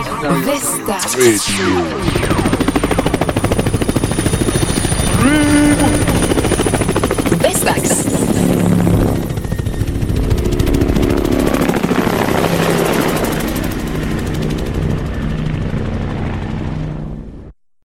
[0.04, 0.98] Vista.
[1.18, 2.53] Radio.